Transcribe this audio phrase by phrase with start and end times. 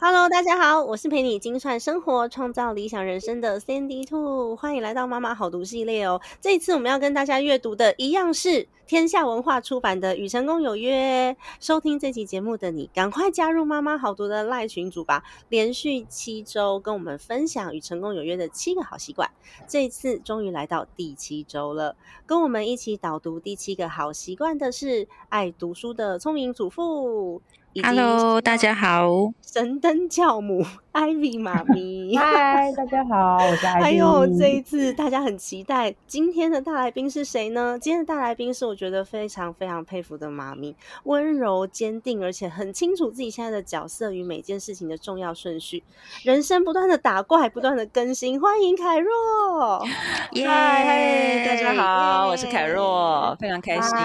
[0.00, 6.20] Hello，大家好，我是陪你精算生活、创造理想人生的 Sandy Two，欢迎来到妈妈好读系列哦。
[6.40, 11.32] 这一次我们要跟大家阅读的一样是天下文化出版的《与成功有约》。
[11.58, 15.24] 收听这期节目的你，赶快加入妈妈好读的赖群组吧！
[15.48, 19.28] 连续七周跟我们分享《与成功有约》的七个好习惯，
[19.66, 21.96] 这一次终于来到第七周了。
[22.24, 27.42] 跟我们一起导读第七个好习惯的是爱读书的聪明祖父。
[27.84, 33.80] Hello，大家好，神灯教母 Ivy 妈咪， 嗨，大家好，我是 Ivy。
[33.80, 37.78] 还有这一次大家很期待今天的大来宾是谁呢？
[37.78, 40.74] 今天的大来宾是我觉得非常非常佩服的妈咪，
[41.04, 45.84] 温柔坚定，而且很清楚自己现在的角色与每件事情的重要顺序，
[46.24, 48.40] 人生不断的打怪，不断的更新。
[48.40, 49.84] 欢迎凯若，
[50.34, 53.96] 嗨，大家好，我是凯若，非常开心，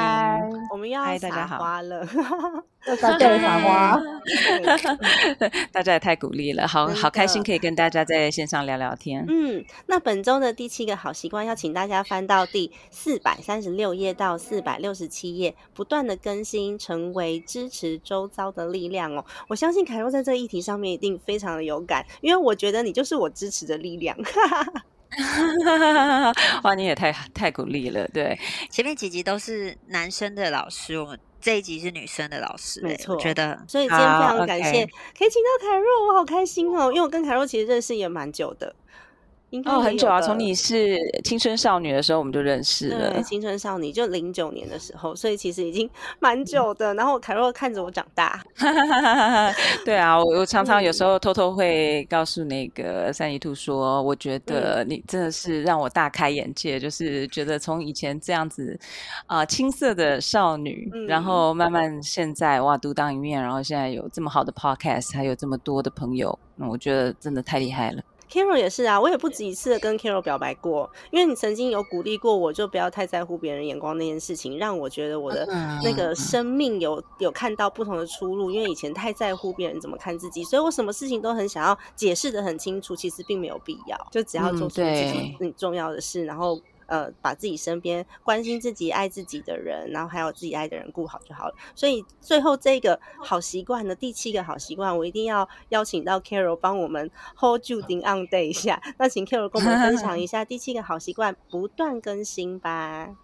[0.69, 2.05] 我们要撒花了。
[2.85, 4.01] 大家撒花，
[5.71, 9.25] 大家也太鼓励了，好好开心可以跟大家在线上聊聊天。
[9.29, 19.23] 嗯，那本周的第七个好习惯，要请大家翻到第四百三十六页到四百六十七页，不断的更新，成为支持周遭的力量哦。
[19.47, 24.17] 我相信凯若在这议题上面一定非常的有感，因为我觉得你就是我支持的力量。
[26.63, 28.07] 哇，你也太太鼓励了。
[28.07, 31.19] 对，前面几集都是男生的老师，我们。
[31.43, 38.73] 这一集是女生的老师，没错，觉得，所以今天非常感谢可以请到凯若，我好开心哦，因为我跟凯若其实认识也蛮久的。
[39.65, 40.21] 哦，很久啊！
[40.21, 43.21] 从你是青春少女的时候，我们就认识了。
[43.21, 46.93] 青春少女就零九年的时候，所以其实已经 蛮久的。
[46.95, 48.43] 然后凯若看着我长大，
[49.85, 58.79] 对啊，我我常常有时候偷偷会告诉那个三姨兔说，我觉得你真的是让我大开眼界，就是觉得从以前这样子
[59.27, 68.01] 啊青涩的少女，然后慢慢现在哇独当一面，然后现在有这么好的 podcast，还有这么多的朋友，那我觉得真的太厉害了。
[68.33, 75.47] Carol 也是啊，我也不止一次的跟 Carol 表白过，因为你曾经有鼓励过我，就不要太在乎别人眼光那件事情，让我觉得我的
[75.83, 78.49] 那个生命有有看到不同的出路。
[78.49, 86.59] 因为以前太在乎别人怎么看自己，所以我什么事情都很想要解释的很清楚，其实并没有必要，就只要做出自己很重要的事，然后。
[86.87, 91.55] 呃，把自己身边关心自己、爱自己的人，然后还有自己爱的人顾好就好了。
[91.75, 98.81] 所以最后这个好习惯的第七个好习惯，我一定要邀请到 Carol 帮我们 hold 住、顶 on day 一下。
[98.97, 103.15] 那请 Carol 跟我们分享一下第七个好习惯，不断更新吧。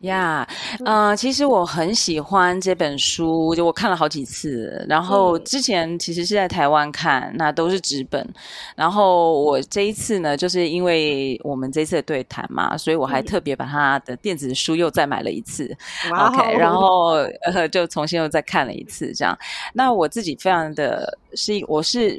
[0.00, 0.48] 呀，
[0.86, 4.82] 呃，其实我很喜欢这本书，就我看了好几次。
[4.88, 8.26] 然后之前其实是在台湾看，那都是纸本。
[8.74, 15.70] 然后我这一次呢，就是因为我们这次的对谈嘛，所以我还特别把他的电子书又再买了一次。
[16.10, 17.16] OK，然后
[17.52, 19.36] 呃，就重新又再看了一次，这样。
[19.74, 22.18] 那我自己非常的是，我是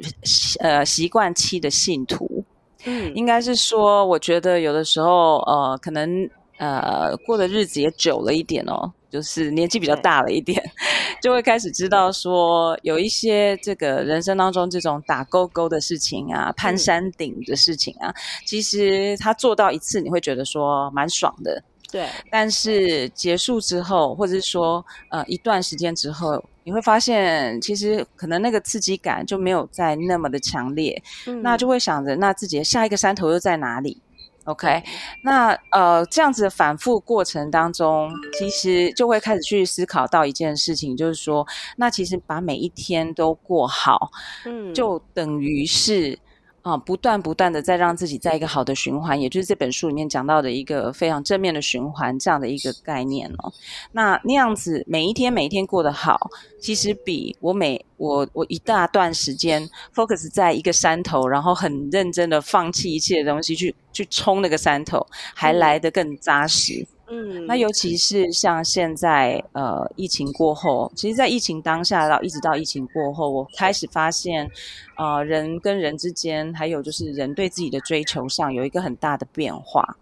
[0.60, 2.44] 呃习惯期的信徒。
[2.84, 6.30] 嗯，应该是说，我觉得有的时候呃，可能。
[6.58, 10.62] 呃，过的日子也久了一点哦，就是年纪比较大了一点，
[11.20, 18.14] 就会开始知道说有一些这个人生当中这种打勾勾的事情啊，攀山顶的事情啊，
[18.46, 22.06] 其实他做到一次你会觉得说蛮爽的，对。
[22.30, 31.02] 但是结束之后，或者是说呃一段时间之后，你会发现其实可能那个刺激感就没有再那么的强烈，
[31.42, 34.00] 那就会想着那自己的下一个山头又在哪里
[34.44, 34.82] ？OK，
[35.24, 44.10] 那呃，这样子的反复过程当中，其实就会开始去思考到一件事情，就是说，那其实把每一天都过好，
[44.44, 46.18] 嗯，就等于是。
[46.62, 53.52] 啊，不断不断的在让自己在一个好的循环，也就是这本书里面讲到的一个非常正面的循环这样的一个概念哦。
[53.90, 56.30] 那那样子每一天每一天过得好，
[56.60, 66.86] 其实比我每我我一大段时间 focus 在一个山头，然后很认真的放弃一切的东西去去冲那个山头，还来得更扎实。
[67.01, 67.01] 嗯，
[67.46, 74.50] 那尤其是像现在呃疫情过后，其实，在疫情当下到一直到疫情过后，我开始发现，
[74.96, 79.96] 呃，人跟人之间，还有就是人对自己的追求上有一个很大的变化。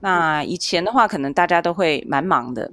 [0.00, 2.70] 那以前的话，可能大家都会蛮忙的，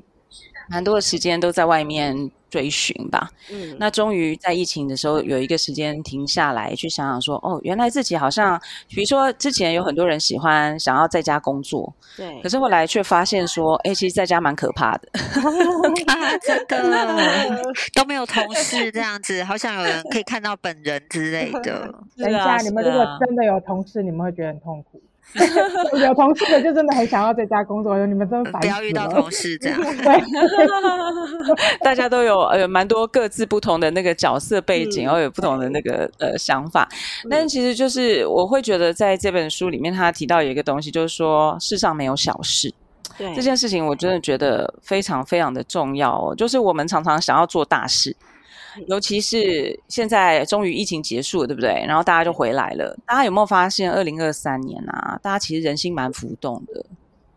[0.70, 2.32] 蛮多的时间都在外面。
[2.48, 8.58] 追寻吧，嗯，那终于在疫情的时候有一个时间停下来，去想想说，哦，原来自己好像，
[8.88, 15.10] 比如说之前有很多人喜欢想要在家工作，对，可是后来却发现说，哎，其实在家蛮可怕的，
[16.70, 17.62] 真的
[17.94, 21.94] 都没有同事这样子，好像有人可以看到本人之类的。
[22.16, 25.02] 等一下，你们如果真的有同事，你们会觉得很痛苦。
[26.00, 29.80] 有同事的就真的很想要在家工作，你们真烦不要遇到同事这样。
[29.82, 30.24] 对，
[31.84, 36.88] 大家都有呃蛮多各自不同的那个角色背景，然后有不同的那个呃想法。
[37.30, 42.74] 但是其实就是我会觉得在这本书里面，他提到有一个东西，就是说世上没有小事。
[43.18, 46.36] 对这件事情，我真的觉得非常非常的重要哦。
[46.36, 48.16] 就是我们常常想要做大事，
[48.88, 51.84] 尤其是现在终于疫情结束了，对不对？
[51.88, 52.98] 然后大家就回来了。
[53.06, 56.86] 大家有没有发现，二零二三年啊，大家其实人心蛮浮动的。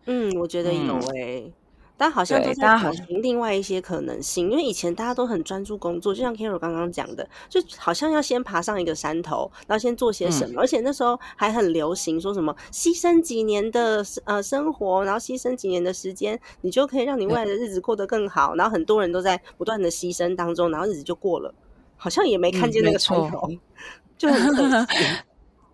[0.06, 1.52] 嗯，我觉得有诶。
[1.98, 18.54] 但好像都在考寻另外一些可能性，因为以前大家都很专注工作，就像 Carol 刚刚讲的，就好像要先爬上一个山头，然后先做些什么，而且那时候还很流行说什么牺牲几年的呃生活，然后牺牲几年的时间，你就可以让你未来的日子过得更好。
[18.54, 21.52] 然后很多人都在不断的牺牲当中，然后日子就过了，
[21.96, 23.50] 好像也没看见那个山头，
[24.16, 24.86] 就很可惜。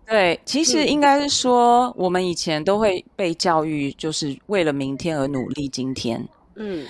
[0.07, 5.67] 对，其实应该是说，我们以前都会被教育，就是为了明天而努力。
[5.67, 6.23] 今天，
[6.55, 6.85] 嗯，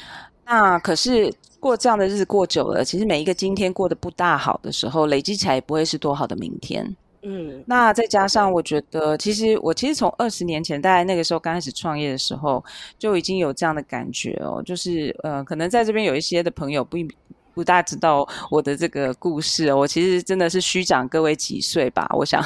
[0.45, 6.95] 那可是过这样的日子过久了，其实每一个今天过得不大好的时候，累积起来也不会是多好的明天。
[7.21, 12.63] 嗯，那再加上我觉得，其实我其实从二十年前，大概那个时候刚开始创业的时候，
[12.99, 16.97] 就已经有这样的感觉哦，就是呃，可能在这边有一些的朋友不。
[17.55, 22.05] 不大知道我的这个故事，我其实真的是虚长各位几岁吧？
[22.13, 22.43] 我想，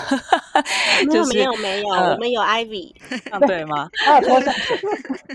[1.12, 2.94] 就是没有没有，我们有 Ivy，
[3.48, 3.90] 对吗？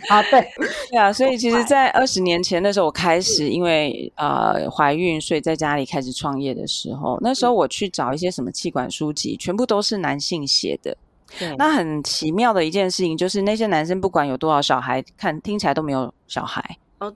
[0.08, 0.48] 啊，对，
[0.90, 10.96] 对啊，所以其实，在二十年前那时候，我开始因为呃怀孕，所以在家里开始创业的时候，那时候我去找一些什么气管书籍，全部都是男性写的。
[11.36, 16.62] 对，那很奇妙的一件事情就是，那些男生不管有多少小孩，看听起来都没有小孩。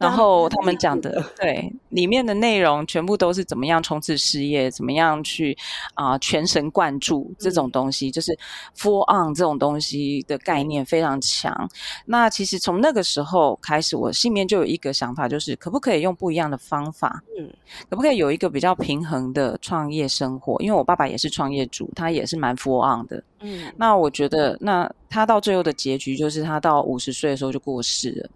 [0.00, 5.56] 然后他们讲的对里面的内容全部都是怎么样冲刺事业，怎么样去
[5.94, 8.36] 啊全神贯注这种东西，就是
[8.76, 11.68] full on 这种东西的概念非常强。
[12.06, 17.48] 那其实从那个时候开始，我心里面就有一个想法，就是可不可以用不一样的方法，嗯，
[17.88, 20.60] 可不可以有一个比较平衡的创业生活？
[20.60, 23.72] 因为我爸爸也是创业主，他也是蛮 full on 的，嗯。
[23.76, 28.30] 那我觉得，那他到最后的结局就是他到五十岁的时候就过世了。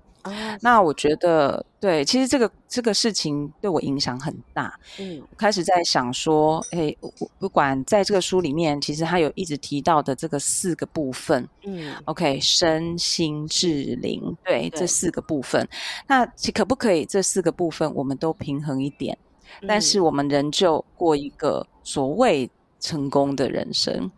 [0.61, 4.79] 那我觉得，对，其实这个这个事情对我影响很大。
[4.99, 11.49] 嗯，开始在想说，哎，我不管在这个书里面，其实他有一直提到的这个四个部分。
[11.65, 15.69] 嗯，OK，身心智灵，对，这四个部分，
[16.07, 19.19] 那可不可以这四个部分我们都平衡一点？
[19.67, 22.49] 但是我们仍旧过一个所谓
[22.79, 24.11] 成功的人生。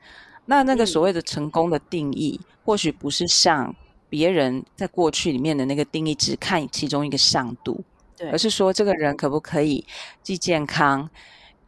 [0.44, 3.74] 那那个所谓的成功的定义，或许不是像。
[4.14, 7.82] 别人在过去里面的那个定义，只看其中一个上度，
[8.16, 9.84] 对，而是说这个人可不可以
[10.22, 11.10] 既健康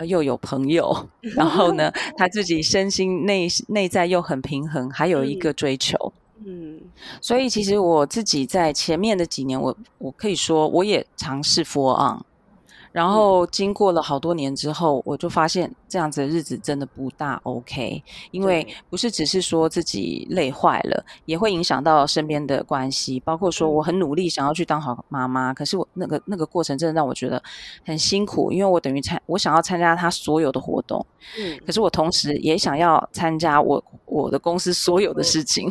[0.06, 6.12] 又有朋友， 然后呢，他自己身心内内在又很平衡，还有一个追求，
[6.44, 6.80] 嗯，
[7.20, 12.22] 所以其实我自己在前面的几年，我我可以说我也尝试 for on。
[12.96, 27.42] 然后经过了好多年之后，我就发现这样子的日子真的不大 OK，因为不是只是说自己累坏了，也会影响到身边的关系，包括说我很努力想要去当好妈妈，可是我那个那个过程真的让我觉得
[27.84, 31.04] 很辛苦，因为我等于参我想要参加他所有的活动，
[31.38, 33.84] 嗯，可是我同时也想要参加我
[34.22, 35.68] 我的公司所有的事情，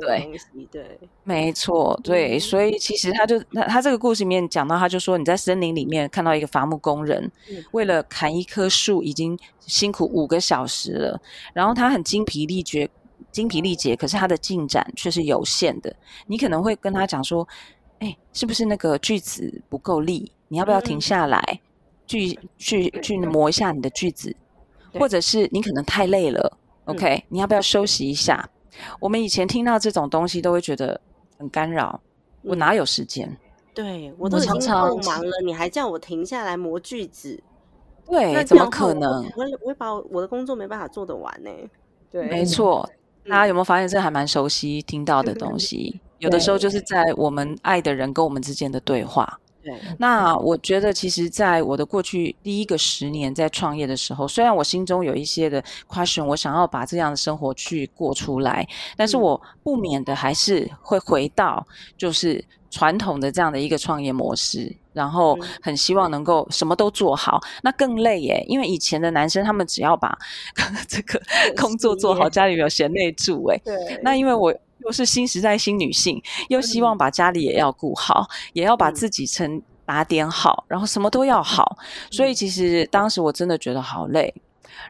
[0.00, 0.38] 对
[0.70, 6.48] 对，没错，对，所以其实他就他他这个故事里面讲到，他就说你在森林里面看到一个。
[6.54, 7.32] 伐木工人
[7.72, 11.20] 为了砍一棵树，已经辛苦五个小时了。
[11.52, 12.88] 然后他很精疲力竭，
[13.32, 15.92] 精疲力竭，可是他的进展却是有限的。
[16.28, 17.44] 你可能会跟他讲说
[17.98, 20.30] ：“哎，是不是那个锯子不够力？
[20.46, 21.60] 你要不要停下来，
[22.06, 24.36] 锯去去磨一下你的锯子？
[24.92, 27.24] 或者是你可能太累了，OK？
[27.28, 28.48] 你要不要休息一下？”
[28.98, 31.00] 我们以前听到这种东西，都会觉得
[31.38, 32.00] 很干扰。
[32.42, 33.36] 我哪有时间？
[33.72, 37.42] 对我都已经够忙了，你还叫我停下来磨句子？
[38.06, 39.24] 对，怎么可能？
[39.36, 41.50] 我我会把我的工作没办法做得完呢。
[42.10, 42.88] 对，没错。
[43.28, 46.00] 大家有没有发现，这还蛮熟悉听到的东西？
[46.18, 49.40] 有的时候就是在我们爱的人跟我们之间的对话。
[49.64, 61.66] 对，那我觉得，其实，在我的过去第一个十年在创业的时候，虽然我心中有一些的 question，我想要把这样的生活去过出来，但是我不免的还是会回到
[61.96, 70.14] 就是传统的这样的一个创业模式，然后很希望能够什么都做好，那更累耶，因为以前的男生他们只要把
[70.86, 71.18] 这个
[71.56, 74.54] 工作做好，家里有贤内助哎，对，那因为我。
[74.84, 81.76] 又是新时代新女性，又希望把家里也要顾好，也要把自己成打点好，然后什么都要好。
[82.10, 84.32] 所以其实当时我真的觉得好累。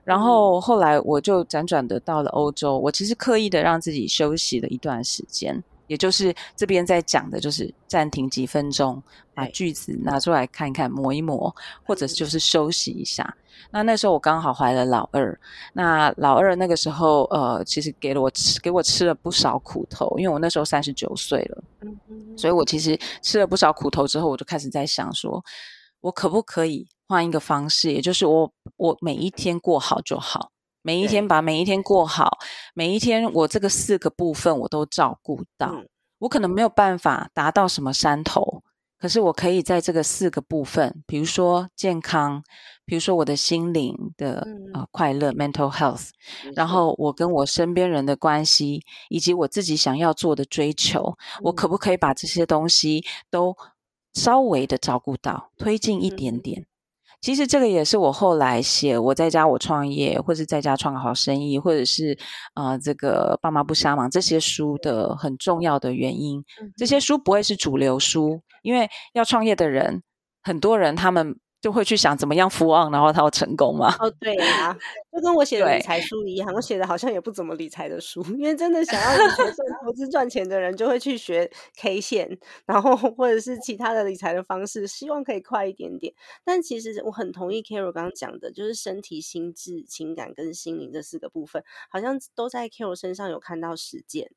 [0.02, 9.02] 然后后来我就辗转的到了欧洲，我其实刻意的让自己休息了一段时间，也就是这边在讲的，就是暂停几分钟，
[9.34, 13.36] 把句子拿出来看一看，磨一磨，或者就是休息一下。
[13.74, 15.36] 那那时候我刚好怀了老二，
[15.72, 21.64] 那老二那个时候呃，其实给了我吃，给我吃了不少苦头，因为我那时候三十九岁了，
[22.36, 25.44] 所以我其实吃了不少苦头之后，我就开始在想说，
[26.02, 30.50] 我可不可以换一个方式，也就是我我每一天过好就好，
[30.82, 32.38] 每一天把每一天过好，
[32.74, 35.74] 每一天我这个四个部分我都照顾到，
[36.20, 38.62] 我可能没有办法达到什么山头。
[39.04, 42.42] 可是我可以在这个四个部分，比如说健康，
[42.87, 46.08] 比如说我的心灵的啊快乐 （mental health），
[46.56, 48.80] 然后我跟我身边人的关系，
[49.11, 53.54] 以及我自己想要做的追求，我可不可以把这些东西都
[54.14, 56.64] 稍微的照顾到，推进一点点？
[57.21, 62.18] 其实这个也是我后来写我在家我创业，或者在家创个好生意，或者是
[62.54, 66.44] 啊这个爸妈不瞎忙这些书的很重要的原因。
[66.76, 70.02] 这些书不会是主流书，因为要创业的人，
[70.42, 71.37] 很多人他们。
[71.64, 73.97] 就会去想怎么样伏旺，然后他要成功嘛？
[73.99, 74.76] 哦，对呀，
[75.11, 86.12] 就跟我写的理财书一样，我写的好像也不怎么理财的书，因为真的想要理财赚投资赚钱的人，就会去学 K 线，然后或者是其他的理财的方式，希望可以快一点点。
[86.44, 94.30] 但其实我很同意 Carol 刚刚讲的，就是身体、心智、情感跟心灵这四个部分，好像都在 Carol 身上有看到实践。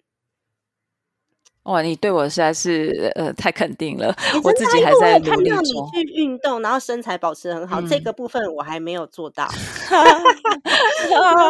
[1.67, 4.07] 哇，你对我实在是呃太肯定了，
[4.41, 5.61] 我自己还在努力中。
[5.61, 9.45] 你去运动，然后身材保持很好，这个部分我还没有做到。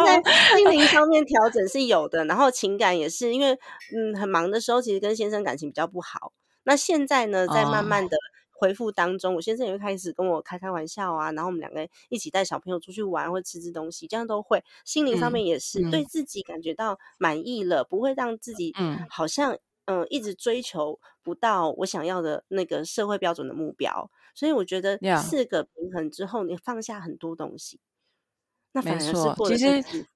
[0.04, 0.22] 在
[0.58, 3.52] 心灵方面调整是有的，然后情感也是，因为
[3.94, 6.32] 嗯很忙的时候，其实跟先生感情比较不好。
[6.64, 8.16] 那现在呢，在慢慢的
[8.50, 14.64] 恢复当中，我先生也会开始跟我开开玩笑啊，然后我们两个人一起带小朋友出去玩或吃吃东西，这样都会。
[14.84, 19.56] 心灵上面也是对自己感觉到满意了，不会让自己嗯好像。
[19.88, 27.80] 嗯，一直追求不到我想要的那个社会标准的目标，所以我觉得四个平衡之后，你放下很多东西，
[28.72, 29.14] 那反而是
[29.46, 30.06] 其实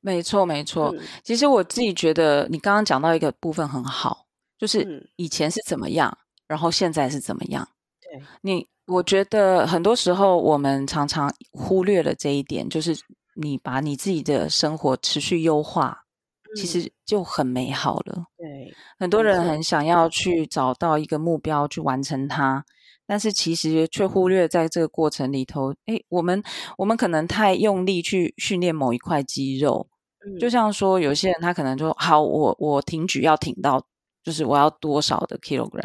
[0.00, 0.94] 没错没错。
[1.22, 7.68] 其实我自己觉得，你刚刚讲到一个部分很好，就是以前是怎么样，然后现在是怎么样。
[8.00, 12.98] 对你，我觉得很多时候我们常常忽略了这一点，就是
[13.34, 16.06] 你把你自己的生活持续优化。
[16.56, 18.24] 其实就很美好了。
[18.36, 22.64] 对，很多人很想要去找到一个目标去完成它，
[23.06, 26.42] 但是其实却忽略在这个过程里头，哎，我们
[26.78, 29.88] 我们可能太用力去训练某一块肌肉，
[30.38, 33.84] 就像说有些人他可能就好，我我挺举要挺到
[34.22, 35.82] 就是我要多少的 kilogram，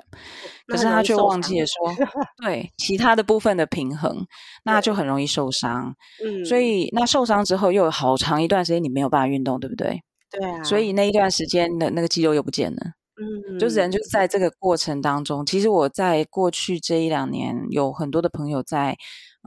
[0.68, 2.06] 可是他却忘记了说，
[2.44, 4.26] 对其他的部分的平衡，
[4.66, 5.96] 那就很容易受伤。
[6.24, 10.02] 嗯，所以那受伤之后又有好长一段时间你没有办法运动，对不对？
[10.32, 12.82] 对啊，所以那一段时间的那个肌肉又不见了。
[13.18, 18.98] 嗯，就是人就在这个过程当中，其实我在过去这一两年有很多的朋友在，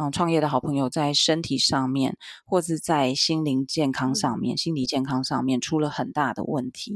[0.00, 2.16] 嗯，创业的好朋友在身体上面，
[2.46, 6.94] 或是在心灵健康上面、心理健康上面出了很大的问题。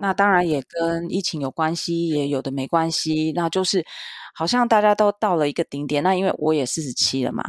[0.00, 3.32] 那当然也跟疫情有关系，也有的没关系。
[3.34, 3.84] 那就是
[4.32, 6.04] 好像大家都到了一个顶点。
[6.04, 7.42] 那因为我也四十七了嘛。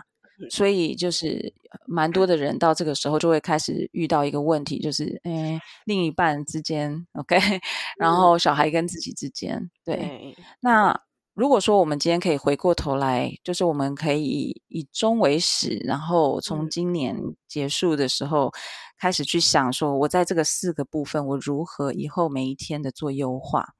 [0.49, 1.53] 所以就是
[1.85, 7.37] 蛮多的人到这个时候就会开始遇到一个问题，就是诶，另一半之间，OK，
[7.99, 10.35] 然后小孩跟自己之间，对。
[10.59, 10.99] 那
[11.33, 17.17] 如果说我们今天可以回过头来，就是我们可以以终为始，然后从今年
[17.47, 18.51] 结束的时候
[18.99, 23.73] 开始去想，说我在这个四个部分，我如何以后每一天的做优化。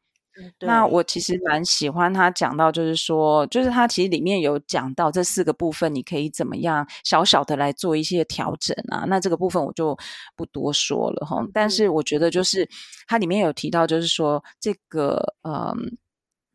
[0.62, 9.06] 那我其实蛮喜欢他讲到，就是说，就是他其实里面有讲到这四个部分，你可以怎么样小小的来做一些调整啊？
[9.08, 9.98] 那这个部分我就
[10.36, 11.46] 不多说了哈。
[11.54, 12.68] 但是我觉得，就是
[13.08, 15.98] 它里面有提到，就是说这个嗯，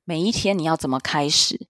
[0.05, 1.69] 每一天你要怎么开始？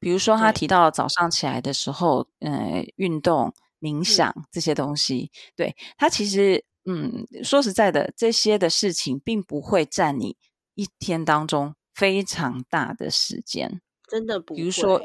[0.00, 10.36] 比如说他提到早上起来的时候，呃，运动、冥想这些东西，对他其实嗯，说实在的，这些的事情并不会占你。
[10.78, 15.00] 一天当中非常大的时间，真的不，比如说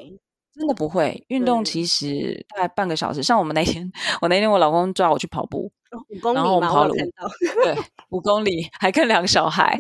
[0.54, 3.24] 真的不会运动，其实大概半个小时。
[3.24, 5.72] 像我们那天，我那天我老公抓我去跑步，
[6.10, 7.12] 五公里然后我们跑了五，
[7.64, 7.76] 对，
[8.10, 9.76] 五公里，还跟两个小孩。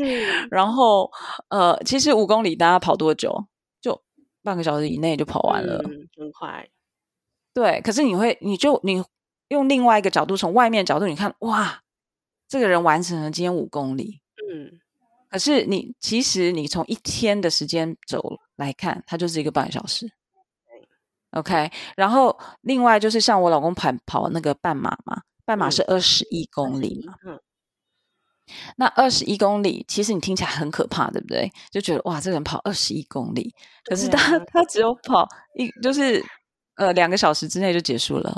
[0.49, 1.11] 然后
[1.49, 3.45] 呃，其实五公里大家跑多久？
[3.79, 4.01] 就
[4.41, 6.67] 半个小时以内就跑完了，嗯很快。
[7.53, 9.03] 对，可是你会，你就你
[9.49, 11.83] 用另外一个角度，从外面角度你看，哇，
[12.47, 14.79] 这个人完成了今天五公里，嗯。
[15.33, 20.07] 可是你其实你从一天的时间走来看，它就是一个半小时。
[21.31, 27.15] OK，然后另外就是像我老公跑跑那个半马嘛，半马是二十一公里嘛。
[27.25, 27.39] 嗯。
[28.77, 31.51] 那二十一公里，其实你听起来很可怕，对不对？
[31.71, 36.23] 就觉得哇，这人跑二十一公里，可是他他只有跑一，就是
[36.75, 38.29] 呃两个小时之内就结束了。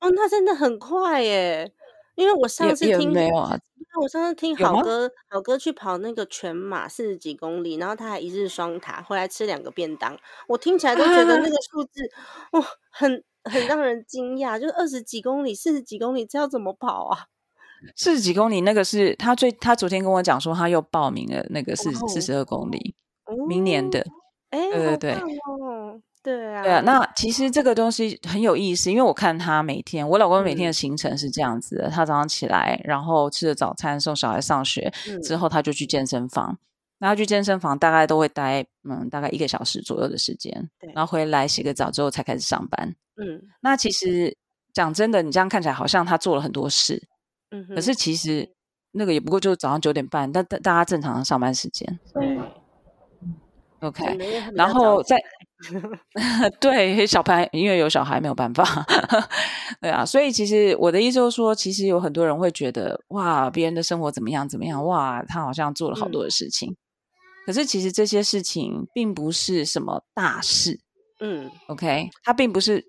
[0.00, 1.72] 哦，那真的很快耶！
[2.16, 3.56] 因为我上次听没有啊？
[4.00, 10.16] 我上次听好哥好哥去跑那个全马四十几公里，然后他还一日双塔，回来吃两个便当，
[10.46, 12.08] 我听起来都觉得那个数字
[12.52, 14.58] 哇，很很让人惊讶。
[14.58, 17.26] 就是二十几公里、四十几公里，这要怎么跑啊？
[17.96, 22.94] 四十几公里那个是他最，他昨天跟我讲说他又报名了那个四四十二公里，
[23.48, 24.04] 明年的，
[24.50, 25.14] 哎，对对对，
[26.22, 26.80] 对啊，对啊。
[26.80, 36.58] 那其实这个东西很有意思，因为我看他每天，我老公每天的行程是这样子的：他早上起来，然后吃了早餐，送小孩上学之后，他就去健身房。
[36.98, 42.94] 那他去健身房大概都会待嗯大概一个小时左右的时间，然后回来洗个澡之后才开始上班。
[43.16, 44.36] 嗯，那其实
[44.74, 47.02] 讲真的，你这样看起来好像他做了很多事。
[47.52, 48.46] 嗯，可是其实
[48.92, 51.98] 那个也不过就是早上九点半，但大大家正常的上班时间。
[52.12, 52.38] 对
[53.80, 55.16] ，OK，然后在
[56.60, 58.64] 对小孩，因为有小孩没有办法，
[59.80, 66.74] 对啊，所以其实我的意思就是说，其实有很多人会觉得哇，别人的生活怎么样怎么样，哇，他好像做了好多的事情，
[67.46, 70.80] 可是其实这些事情并不是什么大事。
[71.20, 72.88] 嗯，OK，他并不是。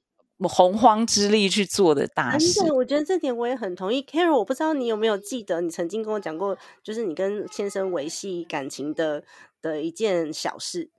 [0.50, 4.01] 洪荒之力去做的大事，我觉得这点我也很同意。
[4.01, 9.24] Carol，我不知道你有没有记得，你曾经跟我讲过，就是你跟先生维系感情的
[9.62, 10.90] 的一件小事，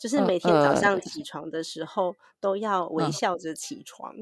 [0.00, 4.14] 就是每天早上起床的时候都要微笑着起床。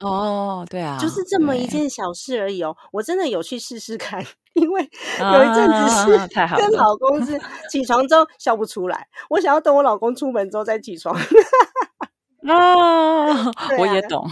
[0.00, 2.76] 哦，对啊，就是这么一件小事而已哦。
[2.92, 6.28] 我真的有去试试看， 因为有一阵子是
[6.58, 7.40] 跟老公是
[7.70, 11.16] 起床之后笑不出来，我想要等我老公出门之后再起床。
[12.46, 14.28] 啊，我也懂。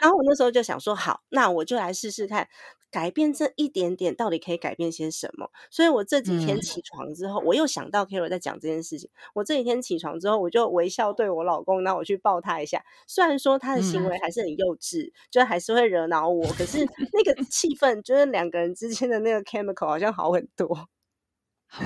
[0.00, 2.46] 然后我那时候就想说，好，那我就来试试看，
[2.90, 5.50] 改变这一点点，到底可以改变些什么。
[5.70, 9.08] 所以我这几天起床之后，我又想到 Karo 在讲这件事情。
[9.34, 12.84] 我这几天起床之后，我就微笑对我老公，那我去抱他一下。
[13.06, 20.88] 虽然说他的行为还是很幼稚，就还是会惹恼我，可是那个 气氛，就是两个人之间的那个 chemical 好像好很多，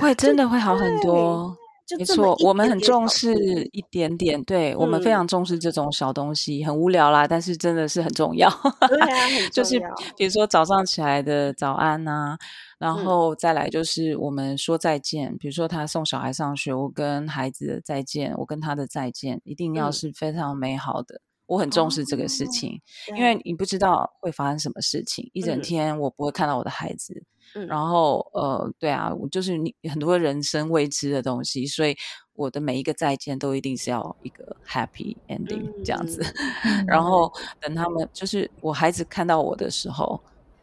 [0.01, 1.55] 会真的会好很多。
[1.97, 3.33] 没错，我们很重视
[3.71, 8.49] 一点点，对我们非常重视这种小东西，很无聊啦，但是真的是很重要。
[8.87, 9.17] 对啊，
[9.53, 9.79] 就是
[10.17, 12.37] 比如说早上起来的早安呐，
[12.79, 21.21] 然后再来就是我们说再见，比如说他送小孩上学，我跟孩子的再见，我跟他的再见，一定要是非常美好的。
[21.47, 22.79] 我很重视这个事情，
[23.17, 27.23] 因为你不知道会发生什么事情，一整天我不会看到我的孩子。
[27.67, 31.95] 然后，呃，对啊，我就是你很多人生未知的东西，所以
[32.33, 36.23] 我的每一个再见都一定是要一个 happy ending 这样子。
[36.87, 40.17] 然后等他们就是我孩子看到我的时候，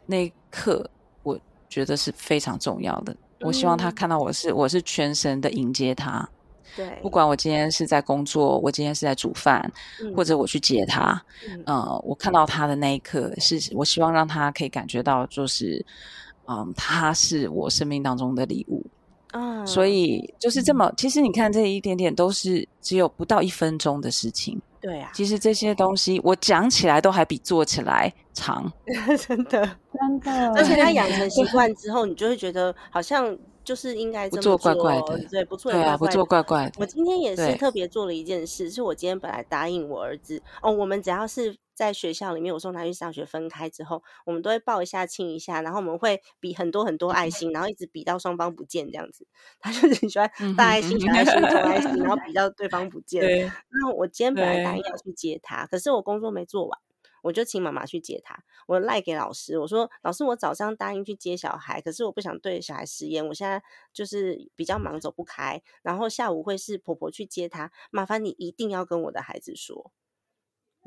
[0.07, 0.88] 那一刻
[1.22, 3.14] 我觉得是非常重要的。
[3.40, 6.27] 我希望他看到我是我是全神的迎接他，
[6.74, 9.70] 对，不管我今天是在工作，我今天是在煮饭，
[10.16, 11.22] 或者我去接他，
[11.66, 15.85] 嗯，我看到他的那一刻，是我希望让他可以感觉到就是。
[16.48, 18.84] 嗯，他是我生命当中的礼物
[19.32, 20.92] 啊，所以就是这么。
[20.96, 24.61] 其实你看，这一点点都是只有不到一分钟的事情。
[24.80, 28.72] 对啊，其实这些东西我讲起来都还比做起来长，
[29.26, 30.52] 真的，真的。
[30.54, 33.37] 而且他养成习惯之后，你就会觉得好像。
[33.64, 36.72] 就是应该不做怪怪的，对，不做对啊，不做怪怪的。
[36.78, 49.24] 我今天也是特别做了一件事，是我今天本来答应我儿子哦，我们只要是在学校里面，我送他去上学，分开之后，我们都会抱一下、亲一下，然后我们会比很多很多爱心，然后一直比到双方不见这样子。
[49.60, 53.22] 他就是喜欢大爱心、小爱心、中爱心，然后 比到对方不见。
[53.70, 56.80] 那我今天本来答应要去接他，可是我工作没做完。
[57.20, 63.60] 我就请妈妈去接他，我赖给老师，我说老师，我早上答应去接小孩，可是我不想对小孩食言，我现在
[63.92, 69.90] 就是比较忙，走不开，然后下午会是婆婆去接他，麻烦你一定要跟我的孩子说，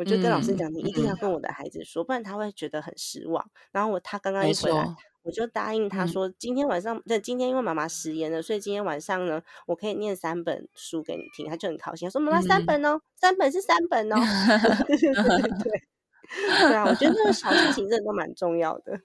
[0.02, 3.48] 我就跟老师讲，你一定要跟我的孩子说，不然他会觉得很失望。
[3.72, 14.16] 然后我他刚刚一回来，我就答应他说，今天晚上，那今天因为妈妈食言了，所以今天晚上呢，我可以念三本书给你听，他就很高兴，他说妈妈三本哦，三本是三本哦
[14.88, 15.84] 对对对。
[16.32, 18.98] 对啊，我觉得这个小事情真的都蛮重要的。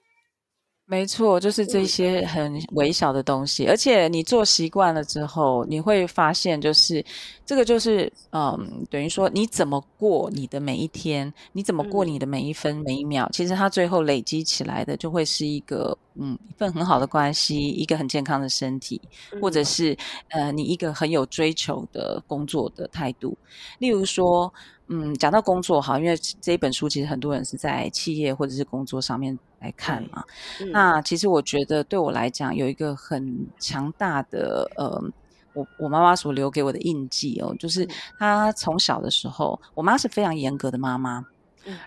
[0.89, 7.03] 没错，就是这些很微小的东西，而且你做习惯了之后，你会发现，就是
[7.45, 8.57] 这个就是嗯，
[8.89, 19.01] 等于说你怎么过你的每一天，你怎么过你的每一分每一秒，其实它最后累积起来的就会是一个嗯一份很好的关系，一个很健康的身体，
[19.41, 19.97] 或者是
[20.29, 23.37] 呃你一个很有追求的工作的态度。
[23.79, 24.53] 例如说，
[24.87, 30.23] 嗯，讲到工作哈，因为这一本书其实很多人是在企业或者是工作上面来看嘛。
[30.71, 35.03] 那其实我觉得对我来讲有一个很强大的呃。
[35.53, 37.83] 我我妈妈所留给我的印记哦，就是
[38.19, 41.25] 她从小的时候，我妈是非常严格的妈妈，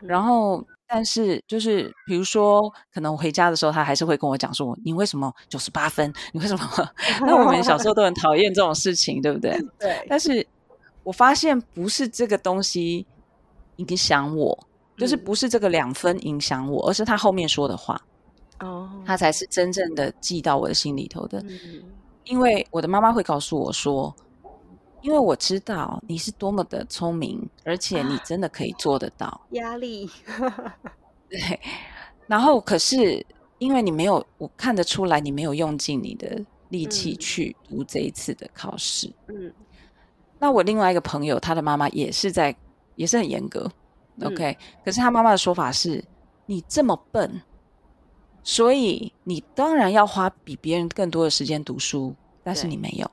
[0.03, 6.13] 然后但是就是比如说，可能我回家的时候，他还是会跟我讲说：“你为什么九十八分？
[6.33, 6.69] 你为什么？”
[7.23, 9.57] 那我们小时候都很讨厌这种事情，对不对？
[9.79, 10.05] 对。
[10.09, 10.45] 但是
[11.05, 13.07] 我发现不是这个东西
[13.77, 14.67] 影响我，
[14.99, 18.01] 就是不是这个两分影响我，而是他后面说的话
[18.59, 21.41] 哦，他才是真正的记到我的心里头的。
[22.25, 24.15] 因为我的妈妈会告诉我说
[25.03, 29.41] ：“因为我知道你是多么的聪明，而且你真的可以做得到。
[29.53, 30.11] ”压力，
[31.29, 31.61] 对。
[32.27, 33.25] 然后可是
[33.59, 39.13] 因为你没有，我看得出来你没有用尽你的力气去读这一次的考试。
[39.29, 39.53] 嗯。
[40.39, 42.55] 那我另外一个朋友，他的妈妈也是在，
[42.97, 43.71] 也是很严格。
[44.23, 44.57] OK。
[44.85, 46.05] 可是他妈妈的说法是
[46.47, 47.43] ：“你这么笨。”
[48.43, 53.11] 所以你当然要花比别人更多的时间读书，但是你没有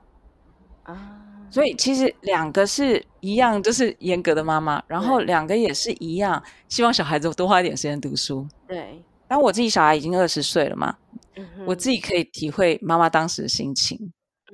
[0.84, 1.17] 啊。
[1.50, 8.48] 所以其实两个是一样，就是严格的妈妈，然后两个也是一样，希望小孩子多花一点时间读书。
[8.68, 9.02] 对。
[9.28, 10.96] 但我自己小孩已经二十岁了嘛，
[11.66, 13.98] 我自己可以体会妈妈当时的心情。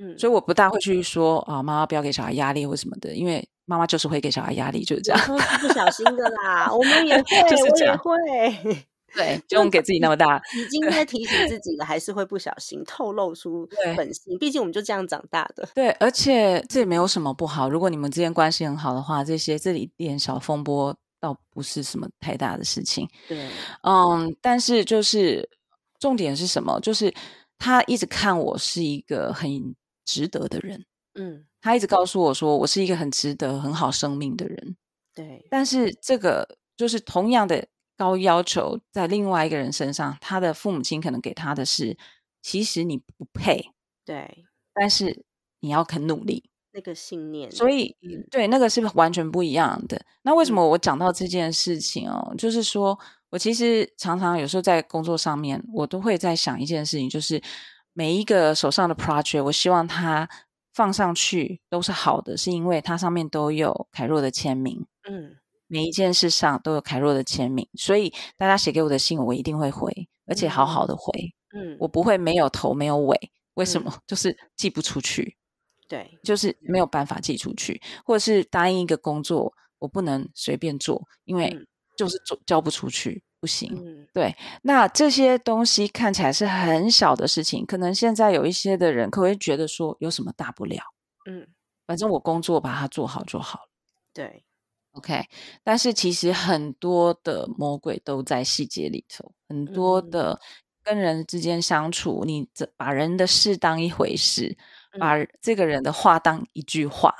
[0.00, 0.18] 嗯。
[0.18, 5.20] 所以我不大会去说啊，妈妈不要给小孩压力或什么的，因为妈妈就是会给小孩压力，就是这样。
[5.60, 7.24] 不小心的啦，我们也 会，
[7.70, 8.86] 我也会。
[9.14, 10.42] 对，不用给自己那么大。
[10.56, 14.36] 已经在 提醒自己了，还是会不小心透露出本性。
[14.38, 15.68] 毕竟我们就这样长大的。
[15.74, 17.70] 对，而且这也没有什么不好。
[17.70, 23.08] 如果你们之间关系很好的话，这些这里点小风波倒不是什么太大的事情。
[23.28, 23.48] 对，
[23.82, 25.48] 嗯，但是就是
[26.00, 26.80] 重点是什么？
[26.80, 27.14] 就是
[27.56, 29.74] 他一直看我是一个很
[30.04, 30.84] 值得的人。
[31.14, 34.76] 嗯，他一直告诉我说，我是一个很值得、很好生命的人。
[35.14, 37.64] 对，但是这个就是同样的。
[37.96, 41.96] 高要求在另外一个人身上，他的父母亲可能给他的是，
[42.42, 43.70] 其实你不配，
[44.04, 45.24] 对，但是
[45.60, 47.96] 你要肯努力，那个信念，所以
[48.30, 50.04] 对那个是完全不一样的。
[50.22, 52.34] 那为什么我讲到这件事情哦？
[52.36, 52.98] 就是说
[53.30, 57.40] 我其实常常有时候在工作上面，我都会在想一件事情，就是
[57.92, 60.28] 每一个手上的 project，我希望它
[60.72, 65.36] 放上去都是好的，是因为它上面都有凯若的签名，嗯。
[65.74, 69.92] 每一件事上都有凯若的签名，所以大家写给我的信，我一定会回，
[70.24, 71.12] 而且好好的回。
[71.52, 73.32] 嗯，我不会没有头没有尾。
[73.54, 73.92] 为什么？
[74.06, 75.36] 就是寄不出去。
[75.88, 81.52] 对，就是没有办法寄出去，或者是答应一个工作，我不能随便做，因为
[81.96, 84.06] 就是做交不出去，不行。
[84.12, 90.80] 对，那这些东西看起来是很小的事情，可能现在有一些的人可能会觉得说有什么大不了。
[91.28, 91.48] 嗯，
[91.84, 93.68] 反正我工作把它做好就好了。
[94.12, 94.44] 对。
[94.94, 95.24] OK，
[95.62, 100.40] 但是其实很多的魔鬼都在细节里头，很多的
[100.84, 104.56] 跟人之间相处，你这把人的事当一回事，
[104.98, 107.12] 把这个人的话当一句话，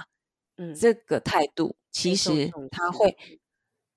[0.56, 3.16] 嗯，这个态度其实他会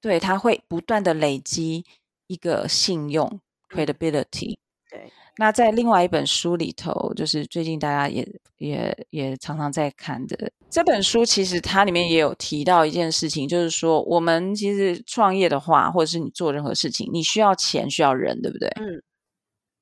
[0.01, 1.85] 对他会不断的累积
[2.25, 4.57] 一个信用 credibility。
[4.89, 10.51] 对，那在另外一本书里头，就是最近大家也也也常常在看的。
[10.69, 18.67] 这本书其实它里面也有提到一件事情，就是说我们其实创业的话，或者是你做任何事情，你需要钱，需要人，对不对？
[18.75, 19.01] 嗯。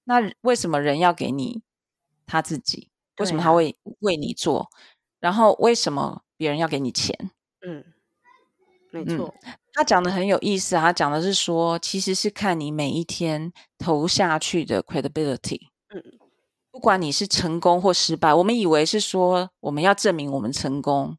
[0.04, 1.64] 那为什么人要给你
[2.28, 2.90] 他自己？
[3.18, 4.70] 为什么他会为你做？
[5.20, 7.18] 然后为什么别人要给你钱？
[7.66, 7.84] 嗯，
[8.92, 9.34] 没错。
[9.74, 15.70] 他讲的很有意思，啊他讲的是说，其实是看你每一天投下去的 credibility。
[15.90, 16.04] 嗯。
[16.76, 21.18] 不管你是成功或失败，我们以为是说我们要证明我们成功，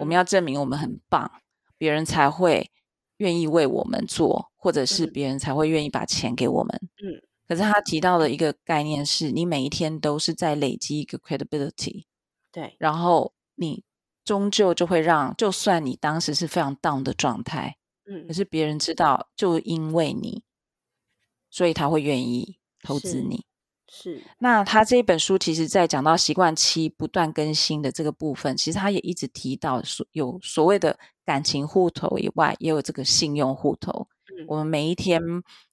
[0.00, 1.30] 我们要证明我们很棒，
[1.76, 2.70] 别人才会
[3.18, 6.80] 愿意为我们做，或者是别人才会愿意把钱给我们。
[7.04, 12.06] 嗯，可是他提到的一个概念是，你每一天都是在累积一个 credibility。
[12.50, 13.84] 对，然后你
[14.24, 17.76] 终究就会让，就算你当时是非常 down 的状态，
[18.10, 20.42] 嗯，可是别人知道，就因为你，
[21.50, 23.44] 所以他会愿意投资你。
[23.96, 34.08] 是，那他这一本书其实，在讲到习惯期不断更新的这个部分，其实他也一直提到所有所谓的感情户头以外，也有这个信用户头。
[34.48, 35.22] 我们每一天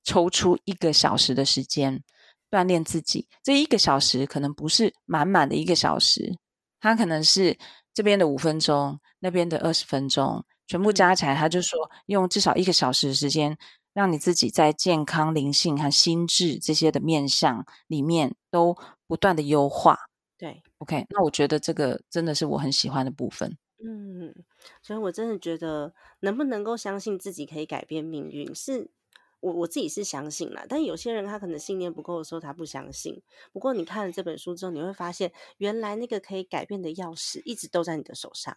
[0.04, 2.04] 抽出一个小时的时间
[2.52, 6.38] 锻炼自己，这一个小时可能不是满满的一个小时，
[6.80, 7.58] 它可能是
[7.92, 13.58] 这边的五分钟，那边的二十分钟，全部加起来，他就说用至少一个小时的时间
[13.94, 18.78] 让你自己在健康、灵性和心智这些的面向里面都
[19.08, 20.00] 不断的优化。
[20.38, 23.58] 对，OK，那我觉得这个真的是我很喜欢的部分。
[23.84, 24.34] 嗯，
[24.82, 28.92] 所以我真的觉得，能不能够相信自己可以改变命运，是
[29.40, 30.66] 我我自己是相信啦。
[30.70, 33.22] 但有些人他可能信念不够的时候，他不相信。
[33.52, 38.56] 不过你看了这本书之后，你会发现，原来那个可以改变的钥匙一直都在你的手上。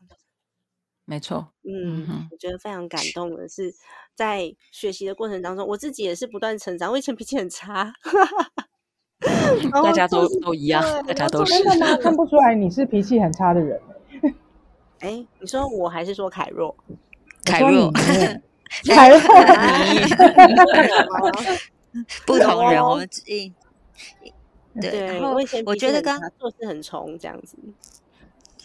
[1.06, 3.74] 没错，嗯，我觉得非常感动的是，
[4.14, 6.90] 在学习的过程当中，我自己也是不断成长。
[6.90, 7.92] 我以前脾气很差，
[9.82, 11.52] 大家都都一样，大家都是。
[11.62, 11.96] 真的吗？
[12.02, 13.78] 看不出来你是脾气很差的人。
[15.00, 16.74] 哎，你说我还是说凯若？
[17.44, 17.92] 凯若，
[18.86, 19.20] 凯若，
[22.26, 23.06] 不同人，我们
[24.80, 27.58] 对，然后我觉得刚做事很冲这样子。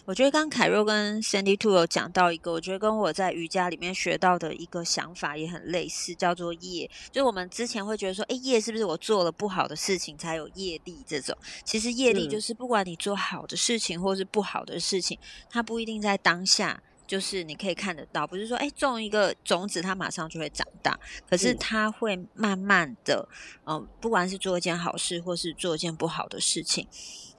[0.06, 6.90] 我觉得刚凯若跟 Sandy Two 有讲到一个，我觉得跟我在瑜伽里面学到的一个想法也很类似，叫做业。
[7.12, 11.04] 就是我们之前会觉得说，哎，业是不是我做了不好的事情才有业力？
[11.06, 15.16] 这种其实业力就是不管你做好的事情或是不好的事情，
[15.48, 23.28] 它不一定在当下就是你可以看得到，不是说哎种一个种子它马上就会长大，可是它会慢慢的，
[23.66, 26.88] 嗯，不管是做一件好事或是做一件不好的事情，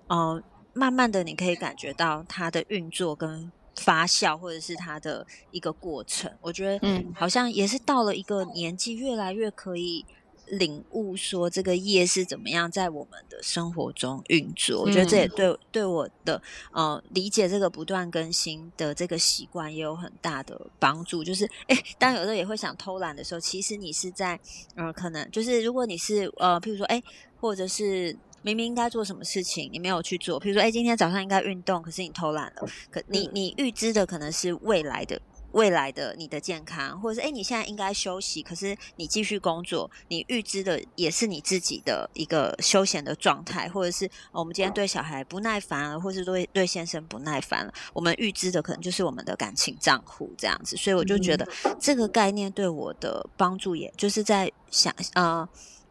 [0.08, 0.42] 嗯。
[0.74, 6.32] 慢慢的，你可以感觉到它的运作跟发酵，或者是它的一个过程。
[6.42, 10.06] 我觉得，嗯，好像也是到了一个年纪，越来越可以
[10.48, 14.82] 领悟说这个业是怎么样在我们的生活中运作。
[14.82, 21.24] 我觉得这也对对我的呃理解这个不断更新的这个习惯也有很大的帮助。
[21.24, 24.40] 就是，哎，当有时候也会想偷懒的时候，其实你是在，
[24.76, 27.02] 嗯，可能就是如果你是呃，譬如说，哎，
[27.40, 28.16] 或者是。
[28.42, 30.40] 明明应该做什么事情，你没有去做。
[30.40, 32.68] 比如说，哎，今天早上应该运动，可是你偷懒了。
[32.90, 39.90] 可你你预知的可能是未来的未来的你的健康，或者是哎，你现在应该休息，可是你继续工作。
[40.08, 47.74] 你预知的也是你自己的一个休闲的状态，或者是我们今天对小孩不耐烦了，或是对对先生不耐烦了。
[47.94, 50.78] 我们预知的可能就是我们的感情账户这样子。
[50.78, 51.48] 所以我就觉得
[51.80, 55.48] 这个概念对我的帮助，也就是在想呃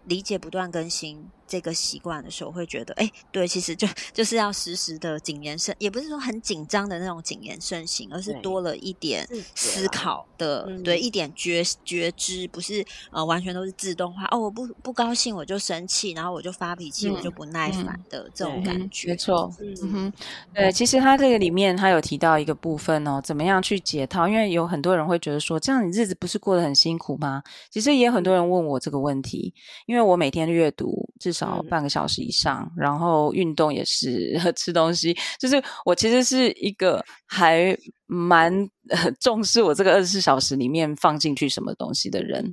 [0.06, 1.28] 理解不断更新。
[1.50, 14.28] 这个习惯的时候，会觉得，哎，对，其实就就是要时时的谨言慎，也不是说很紧张的那种谨言慎行，而是多了一点思考的，对，一点觉觉知，不是呃完全都是自动化。
[14.30, 19.08] 哦，我不不高兴我就生气，然后我就发脾气，我就不耐烦的这种感觉。
[19.08, 20.12] 没错，嗯哼，
[20.54, 24.28] 对，其实他这个里面他有提到一个部分哦，怎么样去解套？
[24.28, 27.42] 因为有很多人会觉得说，这样你日子不是过得很辛苦吗？
[27.72, 29.52] 其实也有很多人问我这个问题，
[29.86, 31.39] 因为我每天阅读至少。
[31.46, 37.76] 少半个小时以上，然后运动也是 吃东西，就是我其实是一个还
[38.06, 38.68] 蛮
[39.20, 42.52] 重视我这个二十四小时里面放进去什么东西的人。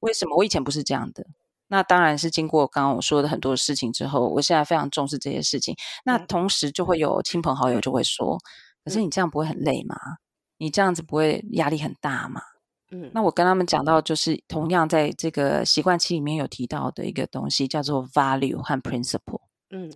[0.00, 1.24] 为什么我以前不是这样的？
[1.70, 5.74] 那当然是经过刚刚我说的很多事情之后，我现在非常重视这些事情。
[6.04, 8.38] 那同时就会有亲朋好友就会说
[8.84, 9.96] ：“可是你这样不会很累吗？
[10.56, 12.40] 你这样子不会压力很大吗？”
[12.90, 19.42] 嗯，那我跟他们讲到，就是同样在这个习惯期里面有提到的一个东西，叫做 value 和 principle。
[19.70, 19.92] 嗯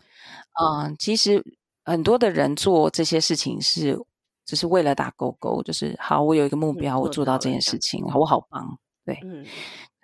[0.60, 1.42] 嗯，其实
[1.84, 3.98] 很多的人做这些事情是
[4.44, 8.78] 只是为了打勾勾，就是好，我有一个目标，我做到这件事情，我好棒。
[9.06, 9.46] 对，嗯，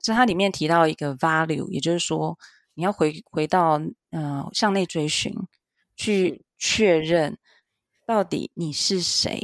[0.02, 2.38] 是它里面提到一个 value，也就是说，
[2.72, 3.78] 你要回回到
[4.12, 5.34] 嗯向内追寻，
[5.94, 7.36] 去确认
[8.06, 9.38] 到底你是谁，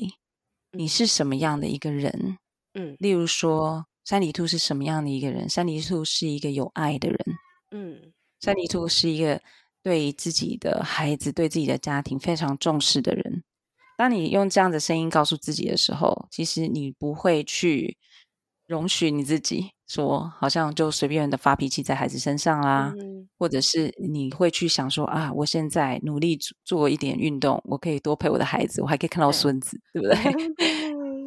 [0.70, 2.38] 你是什么样的一个人。
[2.74, 5.48] 嗯，例如说，山里兔是什么样的一个人？
[5.48, 7.18] 山里兔是一个有爱的人。
[7.70, 9.40] 嗯，山里兔是一个
[9.82, 13.42] 对自己的孩子、对自己的家庭非常重视的人。
[13.96, 17.96] 当你用这样的声音告诉自己的时候，其实你不会去
[18.66, 22.92] 容许你自己说，好像就随便的发脾气在孩子身上啦，
[23.38, 30.16] 或者是你会去想说啊，我现在努力做一点运动，我可以多陪我的孩子，我还可以看到孙子，对不对？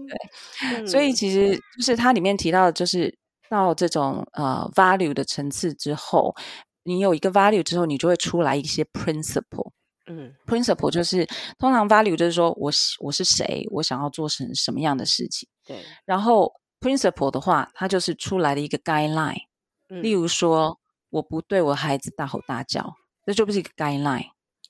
[0.08, 3.18] 对，所以其实就是它里面提到的，就是
[3.50, 6.36] 到这种呃 value 的层次之后，
[6.84, 9.72] 你有一个 value 之后，你就会出来一些 principle。
[10.10, 11.28] 嗯，principle 就是
[11.60, 15.50] 通常 value 就是说我我是谁，我想要做成什么样的事情。
[15.66, 19.42] 对，然后 principle 的话，它就是出来的一个 guideline。
[19.90, 24.28] 例如说，我不对我孩子大吼大叫，这就不是一个 guideline。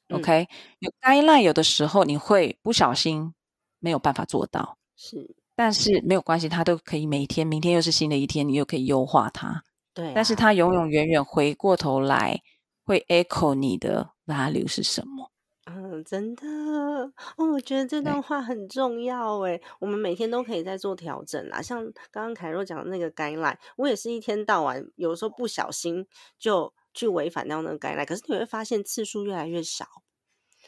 [0.10, 0.48] OK，
[0.80, 3.34] 有 guideline 有的时候你会不小心
[3.80, 4.77] 没有办法做到。
[4.98, 9.64] 是，但是没有关系，它都可以每天，明天又是新的一天，你又可以优化它。
[9.94, 12.42] 对，但是它永永远远回过头来
[12.84, 15.32] 会 echo 你的 value 是什么？
[15.70, 17.12] 嗯，真的哦！
[17.36, 21.62] 我觉得这段话很重要诶，我们每天都可以在做调整啦。
[21.62, 26.08] 像刚刚凯若讲的那个 guideline，我也是一天到晚，有时候不小心
[26.40, 29.86] 就去违反掉那个 guideline，可是你会发现次数越来越少，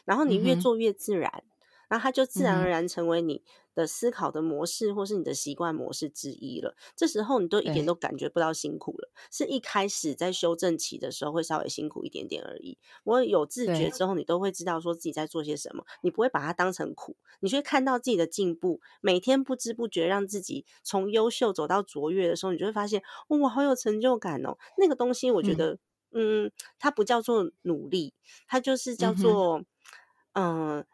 [0.04, 1.44] 然后你越做越自然。
[1.90, 3.42] 那它就自然而然成为你
[3.74, 6.74] 的思考的模式，或是你的习惯模式之一了。
[6.96, 12.78] 这时候你都一点都感觉不到辛苦了，是一开始在修正期的时候会稍微辛苦一点点而已。
[13.04, 18.80] 我有自觉之后，你都会知道说自己在做些什么，你不会把它当成苦，你会看到自己的进步。
[19.00, 24.56] 每天不知不觉让自己从优秀走到卓越的时候，你就会发现哇，好有成就感哦。
[24.78, 25.78] 那个东西我觉得，
[26.12, 28.14] 嗯，它不叫做努力，
[28.46, 29.58] 它就是叫做。
[29.58, 29.66] 嗯，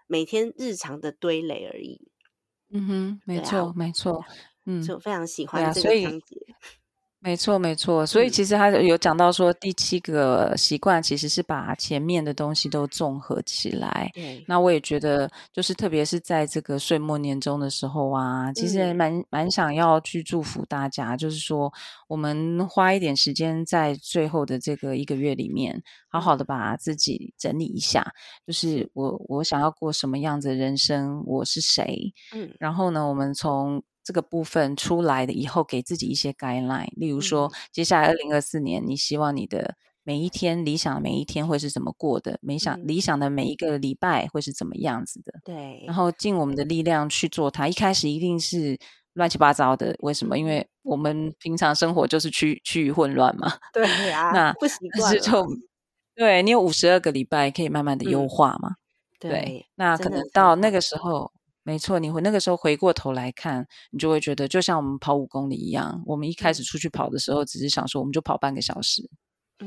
[0.06, 2.08] 每天日常的堆垒而已。
[2.70, 4.24] 嗯哼，没错，没错。
[4.64, 6.36] 嗯，就非常喜欢这个章节。
[7.26, 8.06] 没错，没错。
[8.06, 14.08] 所以其实他有讲到说，第七个习惯其实是把前面的东西都综合起来。
[14.46, 21.72] 那我也觉得，就是特别是在这个岁末年终的时候啊，其实蛮蛮想要去祝福大家，就是说
[22.06, 28.06] 我们花一点时间在最后的这个一个月里面，好好的把自己整理一下。
[28.46, 32.14] 就是我我想要过什么样子的人生，我是谁？
[32.32, 33.82] 嗯，然后呢，我们从。
[34.06, 42.38] 这个部分出来的以后，给自己一些 guideline，例如说，接下来二零二四年，你希望你的每一天理想每一天会是怎么过的？
[42.40, 45.32] 理想理想的每一个礼拜会是怎么样子的？
[45.44, 47.66] 对，然后尽我们的力量去做它。
[47.66, 48.78] 一开始一定是
[49.14, 50.38] 乱七八糟的，为什么？
[50.38, 53.54] 因为我们平常生活就是趋趋于混乱嘛。
[53.74, 55.12] 对啊，那不习惯。
[56.14, 58.76] 对你有五十二个礼拜，可以慢慢的优化嘛？
[59.18, 61.32] 对，那可能到那个时候。
[61.66, 69.02] 没错，你会那个时候回过头来看，你就会觉得，就像我们跑五公里一样，我们一开始出去跑的时候，只是想说我们就跑半个小时，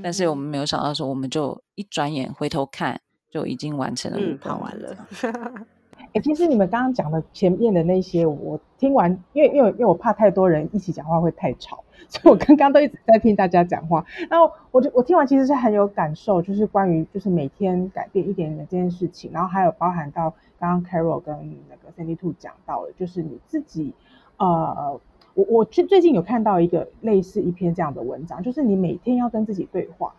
[0.01, 5.07] 但是我们没有想到说，我们就一转眼回头看，就已经完成了，跑完了。
[6.13, 11.83] 哎，其实你们刚刚讲的前面的那些，我听完，因为因为因为我怕太多人一起讲话会太吵。
[12.07, 21.35] 所以我刚刚都一直在听大家讲话，然后我就我听完其实是很有感受，就是关于就是每天改变一点点这件事情，然后还有包含到刚刚 Carol 跟
[21.69, 23.93] 那个 Sandy Two 讲到的，就是你自己，
[24.37, 24.99] 呃，
[25.33, 30.13] 我我去最近有看到一个类似一篇这样的文章，就是你每天要跟自己对话。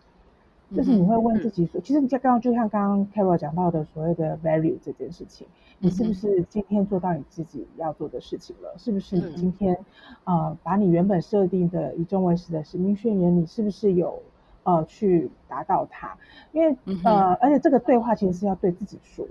[0.73, 5.45] 就是你会问自己说，其实你在刚刚就像刚刚 Carol 讲到的所谓的 value 这件事情，
[5.79, 8.73] 你是不是今天做到你自己要做的事情了？
[8.77, 9.77] 是不是你今天
[10.23, 14.23] 呃把你原本设定的以终为始的使命宣言，你是不是有
[14.63, 16.17] 呃去达到它？
[16.53, 16.73] 因为
[17.03, 19.27] 呃，而且这个对话其实是要对自己说。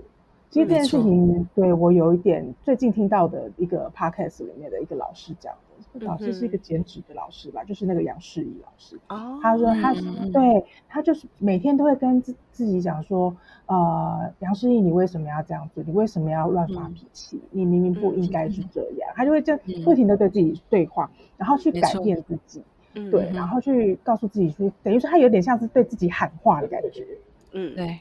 [0.51, 6.05] 其实这件事情对我有一点最近听到的一个 podcast 里面的一个老师讲的。
[6.05, 8.97] 老师是一个减脂的老师吧，就是那个杨世仪老师。
[9.09, 9.93] 哦，他说他
[10.31, 13.35] 对他就是每天都会跟自自己讲说，
[13.65, 15.83] 呃，杨世仪，你为什么要这样做？
[15.85, 17.41] 你为什么要乱发脾气？
[17.49, 19.11] 你明明不应该是这样。
[19.15, 22.63] 他就会这样不停的对自己对话，然后去改变自己。
[22.93, 27.05] 对，然后去告诉自己说，等于说他有点像是对自己喊话的感觉。
[27.51, 27.99] 嗯，对，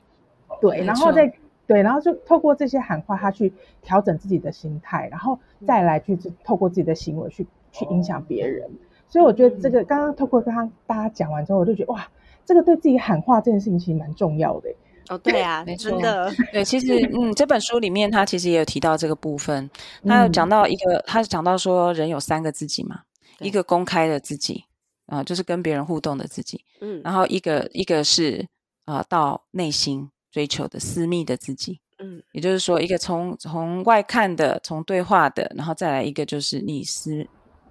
[0.61, 1.33] 对，然后再。
[1.71, 8.69] 对，然后就透过这些喊话，他去调整自己的心态，然后再来去透过自己的行为去去影响别人。
[9.09, 12.05] 所以我觉得这个刚刚透过刚刚大家讲完之后，我就觉得哇，
[12.45, 14.69] 这个对自己喊话这件事情其实蛮重要的。
[15.11, 16.29] 哦，对啊，真的。
[16.53, 19.71] 对，其实 嗯，这本书里面他其实也有提到这个部分，
[20.05, 23.03] 他有讲到一个，他讲到说人有三个自己嘛，
[23.39, 24.65] 一个公开的自己
[25.07, 28.45] 啊，就是跟别人互动的自己，嗯，然后一个一个是
[28.87, 30.11] 啊到内心。
[30.31, 37.27] 追求的私密的自己，嗯，也就是说，一个从从外看的，从对话的，然后再来一个就是你私，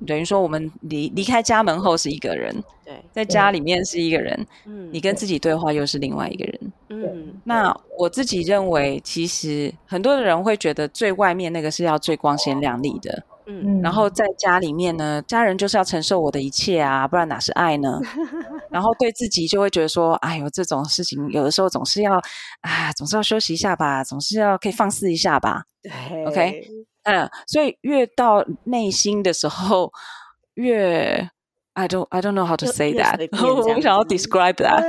[0.06, 13.24] 等于说我们离离开家门后是一个人，对，在家里面是一个人，嗯，你跟自己对话又是另外一个人，嗯，那我自己认为，其实很多的人会觉得最外面那个是要最光鲜亮丽的。
[13.51, 17.99] 嗯，然后在家里面呢，家人就是要承受我的一切啊，不然哪是爱呢？
[18.69, 22.13] 然后对自己就会觉得说，哎呦，这种事情有的时候总是要
[22.62, 25.63] 啊，总是要休息一下吧，总是要可以放肆一下吧。
[25.81, 25.91] 对
[26.25, 26.67] ，OK，
[27.03, 29.91] 嗯，所以越到内心的时候，
[30.53, 31.29] 越
[31.73, 34.83] I don't I don't know how to say that，我想要 describe that。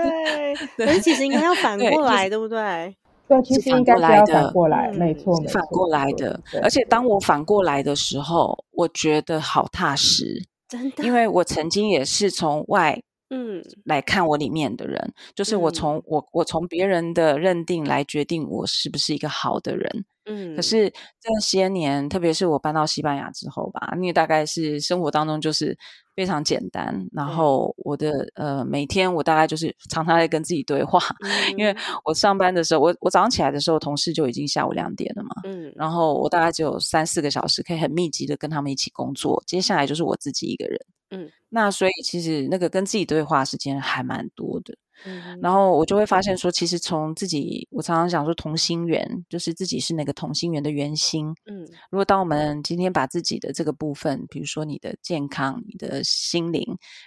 [0.76, 2.96] 对，其实应该要反 过来，对不对？
[3.30, 6.40] 对，其实应该是要反过来，没错，反过来的。
[6.64, 20.04] 而且当我反过来的时候，我觉得好踏实，真的，因为我曾经也是从外嗯来看我里面的人，就是我从我我从别人的认定来决定我是不是一个好的人。
[20.26, 20.90] 嗯，可是
[21.20, 25.78] 这些年，特别是我搬到西班牙之后吧，因为大概是生活当中就是。
[26.20, 26.94] 非常简单。
[27.12, 31.00] 然后我的呃，每天我大概就是常常在跟自己对话，
[31.56, 35.30] 因为我上班的时候，我我早上起来的时候，同事就已经下午两点了嘛。
[35.44, 40.78] 嗯，然后我大概只有三四个小时可以很密集的跟他们一起工作，接下来就是我自己一个人。
[41.12, 44.76] 嗯，那所以其实那个跟自己对话时间还蛮多的。
[45.40, 51.34] 然后我就会发现说，其实从自己，我常常想说同心圆，就是自己是那个同心圆的圆心。
[51.46, 56.62] 嗯，如果当我们今天把自己的这个部分，比如说你的健康、你的心灵，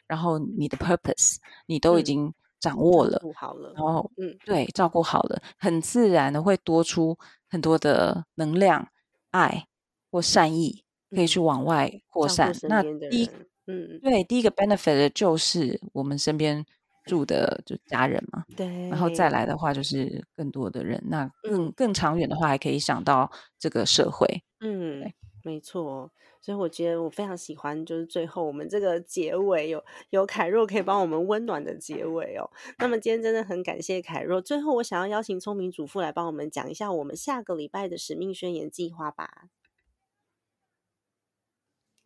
[0.07, 1.35] 然后你的 purpose，
[1.67, 7.17] 你都已经掌握了，好了，然后嗯，对，照顾好了，很自然的会多出
[7.49, 8.87] 很多的能量、
[9.31, 9.65] 爱
[10.11, 12.51] 或善意，可以去往外扩散。
[12.63, 13.29] 那第一，
[13.67, 16.65] 嗯，对，第一个 benefit 就是我们身边。
[17.05, 24.25] 住的就家人嘛，对，然后再来的话就是更多的人，那更更长远的话还可以想到这个社会，
[24.61, 25.11] 嗯，
[25.43, 32.49] 没错，所以我觉得我非常喜欢，就是最后我们这个结尾有有凯若可以帮我们温暖的结尾哦。
[32.77, 39.49] 那么今天真的很感谢凯若，最后我想要邀请聪明主妇来帮我们讲一下我们下个礼拜的使命宣言计划吧。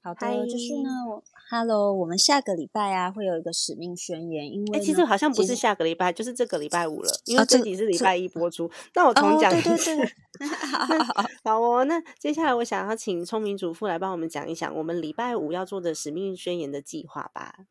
[0.01, 8.71] 好的，就是呢，我 Hello，我们下个礼拜啊会有一个使命宣言，因为其实好像不是下个礼拜，就是这个礼拜五了，因为这集是礼拜一播出。
[8.93, 9.91] 那我重讲一次，
[11.43, 11.83] 好哦。
[11.83, 17.65] 那接下来我想要请聪明主妇来帮我们讲一讲我们礼拜五要做的使命宣言的计划吧。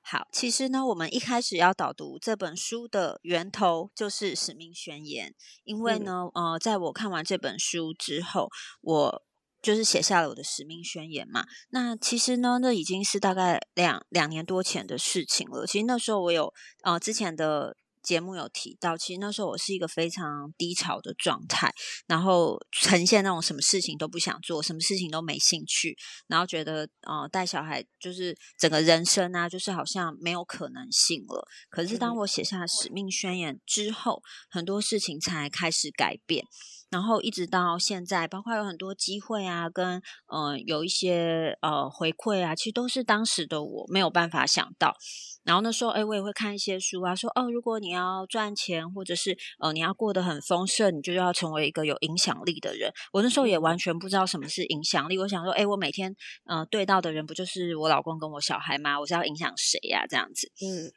[0.00, 5.32] 好，其实呢，我们一开始要导读这本书的源头就是使命宣言，
[5.62, 8.48] 因为呢，呃，在我看完这本书之后，
[8.80, 9.22] 我。
[9.62, 11.46] 就是写下了我的使命宣言嘛。
[11.70, 15.66] 那其实呢，那已经是大概两两年多前的事情了。
[15.66, 16.52] 其实那时候我有
[16.82, 21.72] 呃之前的节目有提到，其实那时候我是一个非常低潮的状态，
[22.06, 25.96] 然后呈现那种什么事情都不想做，什么事情都没兴趣，
[26.26, 31.46] 然后觉得呃带小孩就是整个人生啊，就是好像没有可能性了。
[31.70, 36.44] 可是当我写下使命宣言之后，很多事情才开始改变。
[36.90, 44.94] 然后一直到现在，包括有很多机会啊，跟呃有一些呃回馈啊，其实都是当时的我没有办法想到。
[45.44, 52.92] 然后那时候，哎，我也会看一些书啊，说哦，如果你要赚钱，或者是呃你要过得很丰盛，你就要成为一个有影响力的人。
[53.12, 55.18] 我那时候也完全不知道什么是影响力。
[55.18, 56.14] 我想说，哎，我每天
[56.44, 58.98] 呃对到的人不就是我老公跟我小孩吗？
[59.00, 60.06] 我是要影响谁呀？
[60.08, 60.92] 这样子，嗯。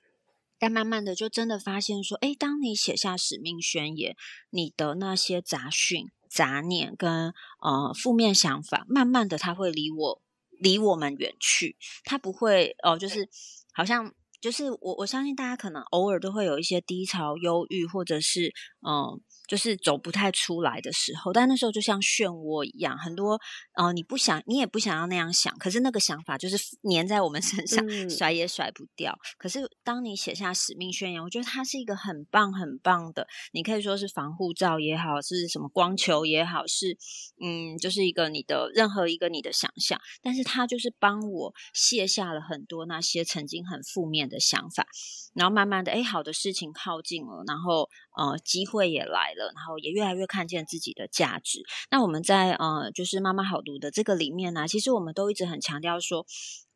[0.58, 4.16] 但慢慢的，就真的发现说，哎，当你写下使命宣言，
[4.52, 10.22] 你的那些杂讯、杂念跟呃负面想法，慢慢的，它会离我
[10.58, 11.76] 离我们远去，
[12.06, 13.28] 它不会哦，就是
[13.74, 18.54] 好像就是我我相信大家可能偶尔都会有一些低潮、忧郁，或者是
[18.88, 19.22] 嗯。
[19.48, 23.40] 就是走不太出来的时候，但那时候就像漩涡一样，很多
[23.76, 26.58] 呃，你不想，你也不想要那样想，可是那个想法就是
[26.92, 29.16] 粘在我们身上，甩也甩不掉。
[29.38, 36.98] 可是当你写下使命宣言，我觉得它是一个很棒很棒的，你可以说是防护罩也好，是什么光球也好，是
[37.40, 44.88] 嗯，就是一个你的任何一个你的想象，但是它就是帮我卸下了很多那些曾经很负面的想法，
[45.34, 49.26] 然后慢慢的，哎，好的事情靠近了，然后呃，机会也来。
[49.36, 51.62] 了，然后也越来越看见自己的价值。
[51.92, 56.26] 那我们在呃，就是妈妈好读的这个里面呢，其实我们都一直很强调说，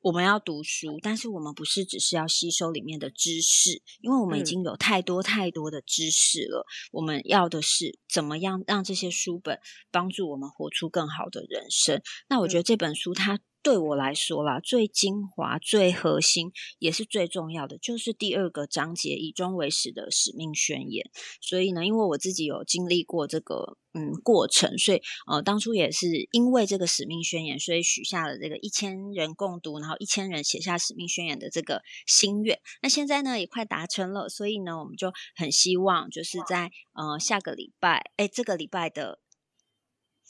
[0.01, 6.65] 我们要读书，但是我们不是只是要吸收里面的知识，因为我们已经有太多太多的知识了。
[6.91, 12.01] 我们要的是怎么样让这些书本帮助我们活出更好的人生。
[12.27, 13.39] 那我觉得这本书它。
[13.61, 21.09] 对我来说啦，最精华、最核心，也是最重要的，就是第二个章节“以终为始”的使命宣言。
[21.41, 32.59] 所以呢，因为我自己有经历过这个嗯过程，所以呃，当初也是因为这个使命宣言，所以许下了这个一千人共读，然后一千人写下使命宣言的这个心愿。
[32.81, 39.19] 那现在呢，也快达成了，所以呢，我们就很希望，就是在呃下个礼拜，哎，这个礼拜的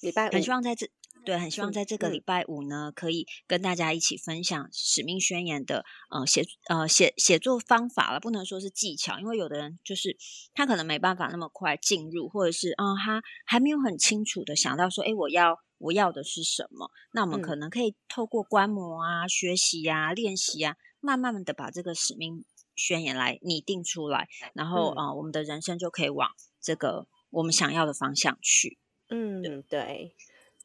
[0.02, 0.90] 礼拜，很希望在这。
[1.26, 10.18] 对，很希望在这个礼拜五呢，可以跟大家一起分享使命宣言的呃写呃写写作方法了，不能说是技巧，因为有的人就是
[10.54, 16.90] 他可能没办法那么快进入，或者是啊他还没有很清楚的想到说，哎，我要我要的是什么？
[17.12, 22.44] 那我们可能可以透过观摩啊、学习啊、练习啊，慢慢的把这个使命
[22.76, 28.80] 宣言来拟定出来，然后啊，我们的人生就可以往这个我们想要的方向去。
[29.10, 30.16] 嗯，对。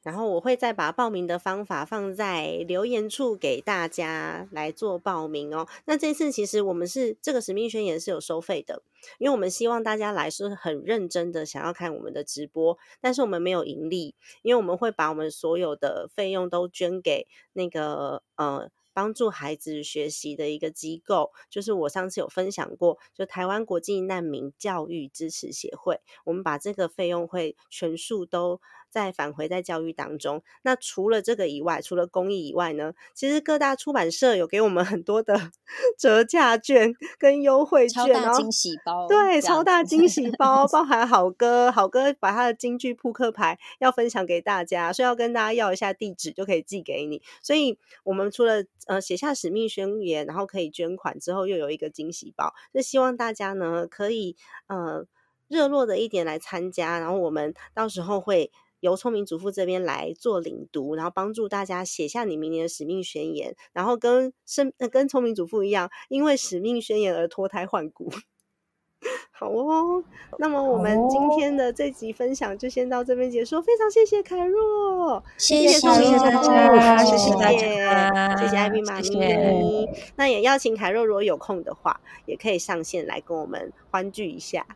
[0.05, 5.67] 然后我会再把报名的方法放在留言处给大家来做报名哦。
[5.87, 8.83] 那这次其实我们是这个使命宣言是有收费的，
[9.19, 28.61] 因为我们希望大家来是很认真的想要看我们的直播，但是我们没有盈利，因为我们会把我们所有的费用都捐给那个呃帮助孩子学习的一个机构，就是我上次有分享过，就台湾国际难民教育支持协会，我们把这个费用会全数都。
[28.95, 30.45] 再返回在教育当中。
[30.63, 32.95] 那除了这个以外，除了公益以外呢？
[33.13, 35.51] 其实各大出版社有给我们很多的
[35.99, 39.09] 折价券跟优惠券，超大惊喜包。
[39.09, 47.21] 对，超大惊喜包，包含好哥，好哥把他的京剧扑克牌要分享给大家，所以要跟大家要一下地址，就可以寄给你。
[47.43, 54.37] 所以我们除了呃写下使命宣言，然后可以捐款之后，又有一个惊喜包，就希望大家呢可以
[54.69, 55.05] 呃
[55.49, 58.53] 热络的一点来参加，然后我们到时候会。
[58.85, 68.11] 由聪明主妇这边来做领读，然后帮助大家写下你明年的使命宣言，然后跟生跟聪明主妇一样，因为使命宣言而脱胎换骨。
[69.33, 70.05] 好哦，
[70.39, 79.89] 那么我们今天的这集分享就先到这边结束，非常谢谢凯若，谢谢大家，谢谢大家，谢谢艾比妈咪。
[80.17, 84.67] 那也邀请凯若，如果有空的话，也可以上线来跟我们欢聚一下。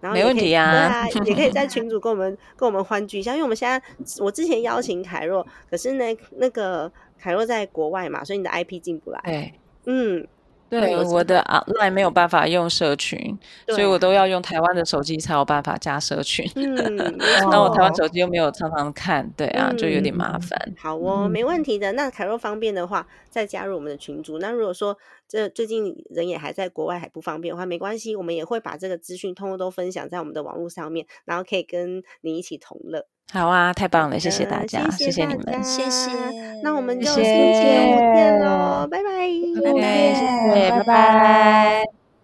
[0.00, 3.80] 然后没问题啊， 也可以在群主跟我们跟我们欢聚一下，因为我们现在
[4.20, 6.04] 我之前邀请凯若，可是呢
[6.36, 9.20] 那个凯若在国外嘛，所以你的 IP 进不来。
[9.24, 9.54] 对，
[9.86, 10.26] 嗯。
[10.70, 13.38] 对，我的 online 没有办法用社群，
[13.68, 16.44] 所以我都要用台湾的手机才有办法加社群。
[16.54, 17.16] 嗯，
[17.50, 20.74] 那我台湾手机又没有常常看，对啊，就有点麻烦。
[20.76, 21.92] 好哦，没问题的。
[21.92, 24.38] 那凯若方便的话，再加入我们的群组。
[24.38, 24.96] 那如果说
[25.26, 33.06] 这最近人也还在国外，还不方便的话，没关系，我们也会把这个资讯通通都分享在我们的网络上面，然后可以跟你一起同乐。
[33.32, 36.10] 好啊，太棒了，谢谢大家，谢谢你们，谢谢。
[36.62, 39.04] 那我们就星期五见喽，拜拜，
[39.62, 39.80] 拜拜，
[40.14, 40.14] 谢
[40.54, 42.07] 谢，拜拜。